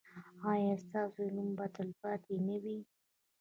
ایا 0.51 0.73
ستاسو 0.83 1.23
نوم 1.35 1.49
به 1.57 1.65
تلپاتې 1.75 2.35
نه 2.47 2.55
وي؟ 2.63 2.77